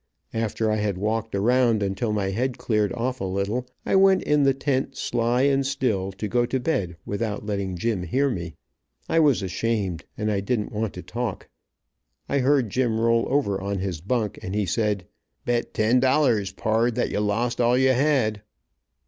After 0.33 0.71
I 0.71 0.77
had 0.77 0.97
walked 0.97 1.35
around 1.35 1.83
until 1.83 2.11
my 2.11 2.31
head 2.31 2.57
cleared 2.57 2.91
off 2.93 3.21
a 3.21 3.23
little, 3.23 3.67
I 3.85 3.95
went 3.95 4.23
in 4.23 4.41
the 4.41 4.53
tent 4.55 4.97
sly 4.97 5.43
and 5.43 5.63
still, 5.63 6.11
to 6.13 6.27
go 6.27 6.47
to 6.47 6.59
bed 6.59 6.97
without 7.05 7.45
letting 7.45 7.77
Jim 7.77 8.01
hear 8.01 8.27
me. 8.31 8.55
I 9.07 9.19
was 9.19 9.43
ashamed, 9.43 10.05
and 10.17 10.27
didn't 10.43 10.71
want 10.71 10.93
to 10.93 11.03
talk. 11.03 11.49
I 12.27 12.39
heard 12.39 12.71
Jim 12.71 12.99
roll 12.99 13.27
over 13.29 13.61
on 13.61 13.77
his 13.77 14.01
bunk, 14.01 14.39
and 14.41 14.55
he 14.55 14.65
said: 14.65 15.05
"Bet 15.45 15.71
ten 15.71 15.99
dollars, 15.99 16.51
pard, 16.51 16.95
that 16.95 17.11
you 17.11 17.19
lost 17.19 17.61
all 17.61 17.77
you 17.77 17.89
had." 17.91 18.41